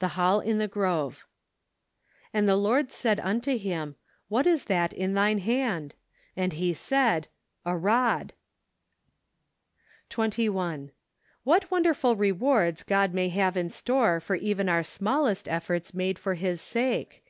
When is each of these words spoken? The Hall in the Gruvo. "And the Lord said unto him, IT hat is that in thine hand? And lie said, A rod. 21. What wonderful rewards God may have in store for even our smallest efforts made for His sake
The 0.00 0.18
Hall 0.18 0.40
in 0.40 0.58
the 0.58 0.66
Gruvo. 0.66 1.22
"And 2.34 2.48
the 2.48 2.56
Lord 2.56 2.90
said 2.90 3.20
unto 3.20 3.56
him, 3.56 3.94
IT 4.28 4.36
hat 4.38 4.46
is 4.48 4.64
that 4.64 4.92
in 4.92 5.14
thine 5.14 5.38
hand? 5.38 5.94
And 6.36 6.52
lie 6.58 6.72
said, 6.72 7.28
A 7.64 7.76
rod. 7.76 8.32
21. 10.08 10.90
What 11.44 11.70
wonderful 11.70 12.16
rewards 12.16 12.82
God 12.82 13.14
may 13.14 13.28
have 13.28 13.56
in 13.56 13.70
store 13.70 14.18
for 14.18 14.34
even 14.34 14.68
our 14.68 14.82
smallest 14.82 15.46
efforts 15.48 15.94
made 15.94 16.18
for 16.18 16.34
His 16.34 16.60
sake 16.60 17.22